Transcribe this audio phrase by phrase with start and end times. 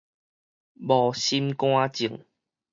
[0.73, 2.25] 無心肝症